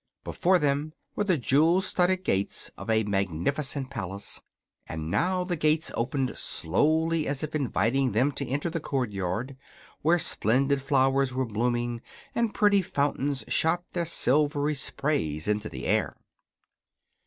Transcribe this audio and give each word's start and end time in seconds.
Before 0.23 0.57
them 0.57 0.93
were 1.15 1.25
the 1.25 1.37
jewel 1.37 1.79
studded 1.79 2.23
gates 2.23 2.71
of 2.75 2.89
a 2.89 3.03
magnificent 3.03 3.91
palace, 3.91 4.41
and 4.87 5.11
now 5.11 5.43
the 5.43 5.55
gates 5.55 5.91
opened 5.93 6.35
slowly 6.35 7.27
as 7.27 7.43
if 7.43 7.53
inviting 7.53 8.11
them 8.11 8.31
to 8.31 8.47
enter 8.47 8.71
the 8.71 8.79
courtyard, 8.79 9.57
where 10.01 10.17
splendid 10.17 10.81
flowers 10.81 11.35
were 11.35 11.45
blooming 11.45 12.01
and 12.33 12.51
pretty 12.55 12.81
fountains 12.81 13.43
shot 13.47 13.83
their 13.93 14.05
silvery 14.07 14.73
sprays 14.73 15.47
into 15.47 15.69
the 15.69 15.85
air. 15.85 16.17